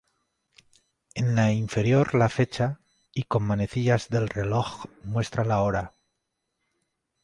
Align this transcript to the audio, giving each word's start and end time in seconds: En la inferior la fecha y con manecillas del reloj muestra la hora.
En 1.13 1.35
la 1.35 1.51
inferior 1.51 2.15
la 2.15 2.27
fecha 2.27 2.79
y 3.13 3.21
con 3.25 3.43
manecillas 3.43 4.09
del 4.09 4.29
reloj 4.29 4.87
muestra 5.03 5.43
la 5.45 5.61
hora. 5.61 5.93